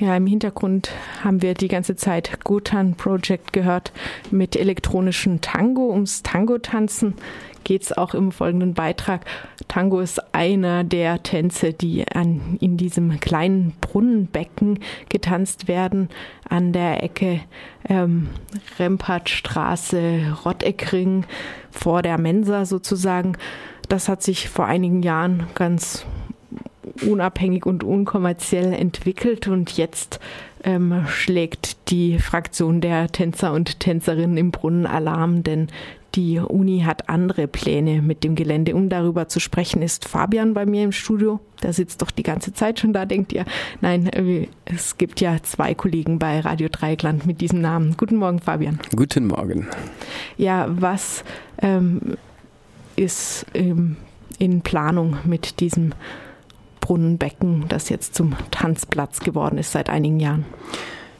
[0.00, 0.92] Ja, im Hintergrund
[1.24, 3.92] haben wir die ganze Zeit Gutan Project gehört
[4.30, 5.90] mit elektronischen Tango.
[5.90, 7.14] Ums Tango-Tanzen
[7.64, 9.24] geht es auch im folgenden Beitrag.
[9.66, 16.10] Tango ist einer der Tänze, die an, in diesem kleinen Brunnenbecken getanzt werden,
[16.48, 17.40] an der Ecke
[17.88, 18.28] ähm,
[18.78, 21.24] Rempartstraße, Rotteckring,
[21.72, 23.36] vor der Mensa sozusagen.
[23.88, 26.06] Das hat sich vor einigen Jahren ganz
[27.02, 30.20] unabhängig und unkommerziell entwickelt und jetzt
[30.64, 35.68] ähm, schlägt die Fraktion der Tänzer und Tänzerinnen im Brunnen Alarm, denn
[36.14, 38.74] die Uni hat andere Pläne mit dem Gelände.
[38.74, 41.38] Um darüber zu sprechen, ist Fabian bei mir im Studio.
[41.62, 43.44] Der sitzt doch die ganze Zeit schon da, denkt ihr.
[43.82, 47.96] Nein, äh, es gibt ja zwei Kollegen bei Radio Dreieckland mit diesem Namen.
[47.96, 48.80] Guten Morgen, Fabian.
[48.96, 49.68] Guten Morgen.
[50.38, 51.24] Ja, was
[51.60, 52.16] ähm,
[52.96, 53.96] ist ähm,
[54.38, 55.92] in Planung mit diesem
[56.88, 60.46] Brunnenbecken, das jetzt zum Tanzplatz geworden ist seit einigen Jahren.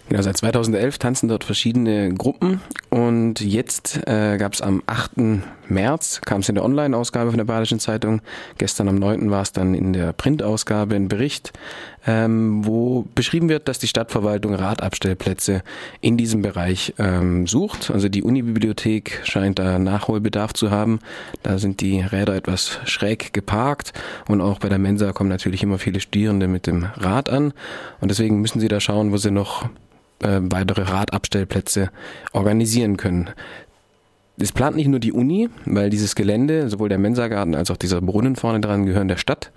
[0.09, 5.43] Genau, seit 2011 tanzen dort verschiedene Gruppen und jetzt äh, gab es am 8.
[5.71, 8.21] März, kam es in der Online-Ausgabe von der Badischen Zeitung,
[8.59, 9.30] gestern am 9.
[9.30, 11.52] war es dann in der Printausgabe ein Bericht,
[12.07, 15.63] ähm, wo beschrieben wird, dass die Stadtverwaltung Radabstellplätze
[16.01, 17.91] in diesem Bereich ähm, sucht.
[17.91, 21.01] Also die Unibibliothek scheint da Nachholbedarf zu haben.
[21.43, 23.93] Da sind die Räder etwas schräg geparkt
[24.29, 27.53] und auch bei der Mensa kommen natürlich immer viele Studierende mit dem Rad an
[28.01, 29.69] und deswegen müssen sie da schauen, wo sie noch
[30.21, 31.91] äh, weitere Radabstellplätze
[32.32, 33.30] organisieren können.
[34.41, 38.01] Es plant nicht nur die Uni, weil dieses Gelände, sowohl der Mensagarten als auch dieser
[38.01, 39.51] Brunnen vorne dran gehören der Stadt.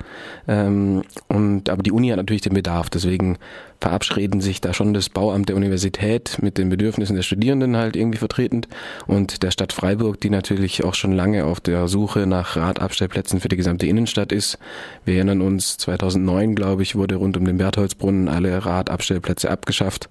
[0.48, 2.90] Ähm, und, aber die Uni hat natürlich den Bedarf.
[2.90, 3.38] Deswegen
[3.80, 8.20] verabschieden sich da schon das Bauamt der Universität mit den Bedürfnissen der Studierenden halt irgendwie
[8.20, 8.68] vertretend
[9.08, 13.50] und der Stadt Freiburg, die natürlich auch schon lange auf der Suche nach Radabstellplätzen für
[13.50, 14.60] die gesamte Innenstadt ist.
[15.04, 20.10] Wir erinnern uns, 2009, glaube ich, wurde rund um den Bertholdsbrunnen alle Radabstellplätze abgeschafft,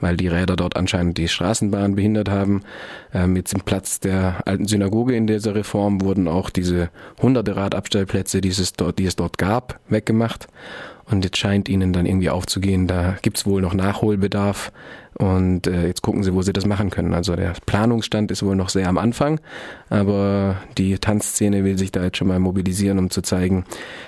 [0.00, 2.62] weil die Räder dort anscheinend die Straßenbahn behindert haben.
[3.12, 6.90] Ähm, jetzt im Platz der alten Synagoge in dieser Reform wurden auch diese
[7.20, 10.48] hunderte Radabstellplätze, die es dort, die es dort gab, weggemacht.
[11.10, 14.70] Und jetzt scheint ihnen dann irgendwie aufzugehen, da gibt's wohl noch Nachholbedarf.
[15.18, 17.14] Und äh, jetzt gucken sie, wo sie das machen können.
[17.14, 19.40] Also der Planungsstand ist wohl noch sehr am Anfang,
[19.90, 23.64] aber die Tanzszene will sich da jetzt schon mal mobilisieren, um zu zeigen,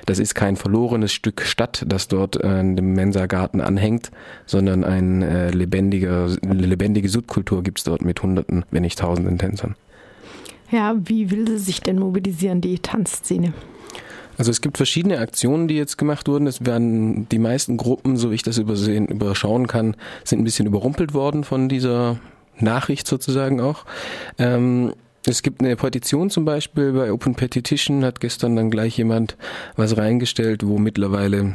[0.07, 4.11] das ist kein verlorenes Stück Stadt, das dort äh, dem Mensa-Garten anhängt,
[4.47, 9.75] sondern ein äh, lebendiger, eine lebendige Subkultur gibt's dort mit Hunderten, wenn nicht Tausenden Tänzern.
[10.73, 13.53] Ja, wie will sie sich denn mobilisieren, die Tanzszene?
[14.39, 16.47] Also es gibt verschiedene Aktionen, die jetzt gemacht wurden.
[16.47, 20.67] Es werden die meisten Gruppen, so wie ich das übersehen, überschauen kann, sind ein bisschen
[20.67, 22.19] überrumpelt worden von dieser
[22.59, 23.85] Nachricht sozusagen auch.
[24.39, 24.95] Ähm,
[25.27, 29.37] es gibt eine Petition zum Beispiel bei Open Petition, hat gestern dann gleich jemand
[29.77, 31.55] was reingestellt, wo mittlerweile,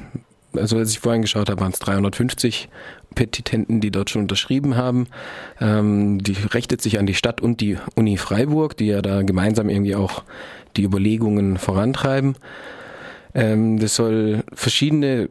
[0.57, 2.69] also als ich vorhin geschaut habe, waren es 350
[3.16, 5.07] Petitenten, die dort schon unterschrieben haben.
[5.59, 9.69] Ähm, die richtet sich an die Stadt und die Uni Freiburg, die ja da gemeinsam
[9.69, 10.23] irgendwie auch
[10.75, 12.35] die Überlegungen vorantreiben.
[13.34, 15.29] Ähm, das soll verschiedene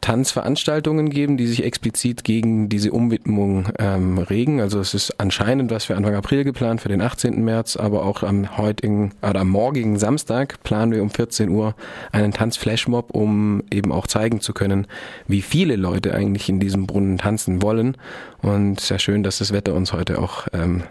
[0.00, 4.60] Tanzveranstaltungen geben, die sich explizit gegen diese Umwidmung ähm, regen.
[4.60, 7.44] Also es ist anscheinend was für Anfang April geplant, für den 18.
[7.44, 11.74] März, aber auch am heutigen oder am morgigen Samstag planen wir um 14 Uhr
[12.12, 14.86] einen Tanzflashmob, um eben auch zeigen zu können,
[15.26, 17.96] wie viele Leute eigentlich in diesem Brunnen tanzen wollen.
[18.40, 20.84] Und sehr schön, dass das Wetter uns heute auch ähm,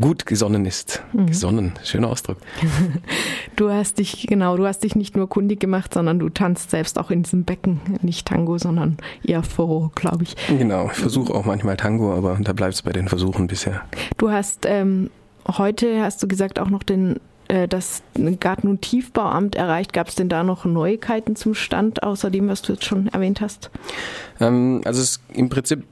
[0.00, 1.02] gut gesonnen ist.
[1.12, 1.26] Mhm.
[1.26, 2.38] Gesonnen, schöner Ausdruck.
[3.56, 6.98] Du hast dich, genau, du hast dich nicht nur kundig gemacht, sondern du tanzt selbst
[6.98, 7.80] auch in diesem Becken.
[8.02, 10.34] Nicht Tango, sondern eher Foro, glaube ich.
[10.48, 13.82] Genau, ich versuche auch manchmal Tango, aber da bleibt es bei den Versuchen bisher.
[14.18, 15.08] Du hast ähm,
[15.46, 18.02] heute, hast du gesagt, auch noch den äh, das
[18.40, 19.92] Garten- und Tiefbauamt erreicht.
[19.92, 23.40] Gab es denn da noch Neuigkeiten zum Stand, außer dem, was du jetzt schon erwähnt
[23.40, 23.70] hast?
[24.40, 25.84] Ähm, also es im Prinzip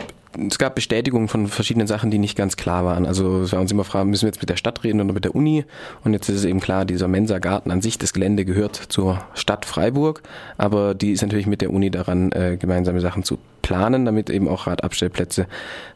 [0.49, 3.07] es gab Bestätigungen von verschiedenen Sachen, die nicht ganz klar waren.
[3.07, 5.25] Also es war uns immer fragen, müssen wir jetzt mit der Stadt reden oder mit
[5.25, 5.65] der Uni?
[6.05, 9.67] Und jetzt ist es eben klar, dieser Mensa-Garten an sich, das Gelände gehört zur Stadt
[9.67, 10.23] Freiburg,
[10.57, 14.49] aber die ist natürlich mit der Uni daran, äh, gemeinsame Sachen zu planen, damit eben
[14.49, 15.47] auch Radabstellplätze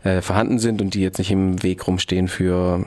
[0.04, 2.84] äh, vorhanden sind und die jetzt nicht im Weg rumstehen für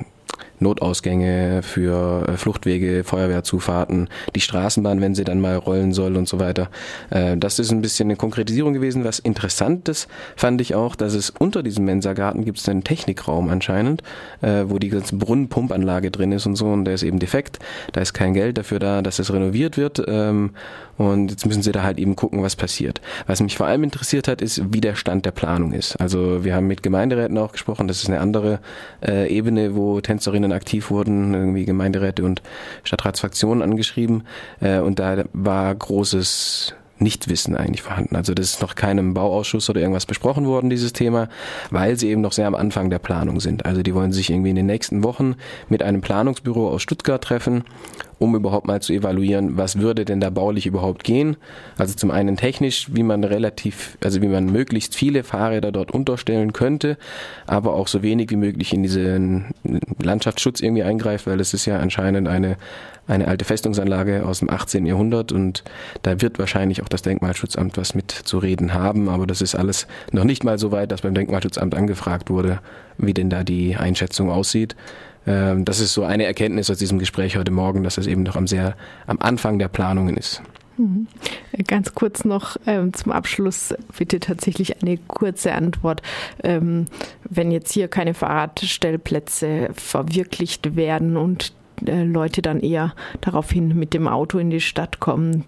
[0.60, 6.40] Notausgänge, für äh, Fluchtwege, Feuerwehrzufahrten, die Straßenbahn, wenn sie dann mal rollen soll und so
[6.40, 6.70] weiter.
[7.10, 9.04] Äh, das ist ein bisschen eine Konkretisierung gewesen.
[9.04, 14.04] Was Interessantes fand ich auch, dass es unter diesem Mensagarten gibt es einen Technikraum anscheinend,
[14.42, 17.60] äh, wo die ganze Brunnenpumpanlage drin ist und so und der ist eben defekt.
[17.94, 20.52] Da ist kein Geld dafür da, dass es renoviert wird ähm,
[20.98, 23.00] und jetzt müssen sie da halt eben gucken, was passiert.
[23.26, 25.96] Was mich vor allem interessiert hat, ist, wie der Stand der Planung ist.
[25.96, 28.60] Also wir haben mit Gemeinderäten auch gesprochen, das ist eine andere
[29.02, 32.42] Ebene, wo Tänzerinnen Gremien aktiv wurden, irgendwie Gemeinderäte und
[32.84, 34.24] Stadtratsfraktionen angeschrieben.
[34.60, 38.16] Äh, und da war großes Nichtwissen eigentlich vorhanden.
[38.16, 41.30] Also das ist noch keinem Bauausschuss oder irgendwas besprochen worden, dieses Thema,
[41.70, 43.66] weil sie eben noch sehr am Anfang der Planung sind.
[43.66, 45.36] Also die wollen sich irgendwie in den nächsten Wochen
[45.70, 47.64] mit einem Planungsbüro aus Stuttgart treffen
[48.20, 51.38] um überhaupt mal zu evaluieren, was würde denn da baulich überhaupt gehen.
[51.78, 56.54] Also zum einen technisch, wie man relativ, also wie man möglichst viele Fahrräder dort unterstellen
[56.54, 56.98] könnte,
[57.48, 59.46] aber auch so wenig wie möglich in diesen
[60.02, 62.58] Landschaftsschutz irgendwie eingreift, weil das ist ja anscheinend eine,
[63.10, 64.86] eine alte Festungsanlage aus dem 18.
[64.86, 65.64] Jahrhundert und
[66.04, 69.88] da wird wahrscheinlich auch das Denkmalschutzamt was mit zu reden haben, aber das ist alles
[70.12, 72.60] noch nicht mal so weit, dass beim Denkmalschutzamt angefragt wurde,
[72.98, 74.76] wie denn da die Einschätzung aussieht.
[75.26, 78.36] Ähm, das ist so eine Erkenntnis aus diesem Gespräch heute Morgen, dass es eben noch
[78.36, 78.76] am sehr
[79.08, 80.42] am Anfang der Planungen ist.
[80.78, 81.08] Mhm.
[81.68, 86.02] Ganz kurz noch ähm, zum Abschluss bitte tatsächlich eine kurze Antwort.
[86.44, 86.86] Ähm,
[87.30, 91.54] wenn jetzt hier keine Fahrradstellplätze verwirklicht werden und
[91.86, 95.46] äh, Leute dann eher daraufhin mit dem Auto in die Stadt kommen,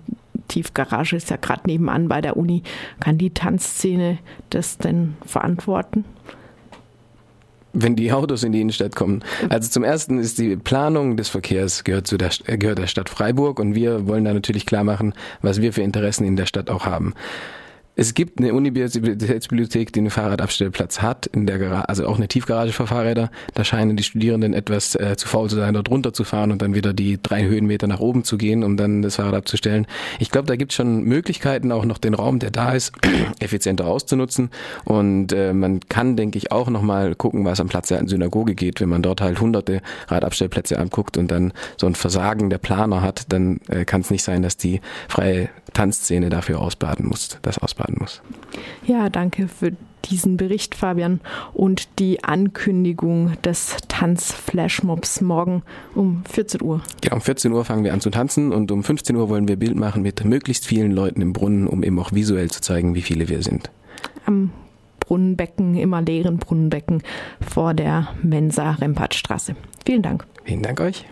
[0.47, 2.63] Tiefgarage ist ja gerade nebenan bei der Uni,
[2.99, 4.17] kann die Tanzszene
[4.49, 6.05] das denn verantworten?
[7.73, 9.23] wenn die Autos in die Innenstadt kommen.
[9.49, 13.59] Also zum ersten ist die Planung des Verkehrs gehört zu der, gehört der Stadt Freiburg
[13.59, 16.85] und wir wollen da natürlich klar machen, was wir für Interessen in der Stadt auch
[16.85, 17.13] haben.
[17.93, 22.71] Es gibt eine Universitätsbibliothek, die einen Fahrradabstellplatz hat, in der Garage, also auch eine Tiefgarage
[22.71, 23.29] für Fahrräder.
[23.53, 26.93] Da scheinen die Studierenden etwas äh, zu faul zu sein, dort runterzufahren und dann wieder
[26.93, 29.87] die drei Höhenmeter nach oben zu gehen, um dann das Fahrrad abzustellen.
[30.19, 32.93] Ich glaube, da gibt es schon Möglichkeiten, auch noch den Raum, der da ist,
[33.39, 34.51] effizienter auszunutzen.
[34.85, 38.79] Und äh, man kann, denke ich, auch nochmal gucken, was am Platz der Synagoge geht.
[38.79, 43.25] Wenn man dort halt hunderte Radabstellplätze anguckt und dann so ein Versagen der Planer hat,
[43.33, 44.79] dann äh, kann es nicht sein, dass die
[45.09, 48.21] freie Tanzszene dafür ausbaden muss, das ausbaden muss.
[48.85, 49.73] Ja, danke für
[50.05, 51.19] diesen Bericht, Fabian,
[51.53, 55.63] und die Ankündigung des Tanzflashmobs morgen
[55.95, 56.81] um 14 Uhr.
[57.03, 59.57] Ja, um 14 Uhr fangen wir an zu tanzen und um 15 Uhr wollen wir
[59.57, 63.01] Bild machen mit möglichst vielen Leuten im Brunnen, um eben auch visuell zu zeigen, wie
[63.01, 63.69] viele wir sind.
[64.25, 64.51] Am
[64.99, 67.03] Brunnenbecken, immer leeren Brunnenbecken
[67.41, 69.55] vor der Mensa Rempartstraße.
[69.85, 70.25] Vielen Dank.
[70.45, 71.05] Vielen Dank euch.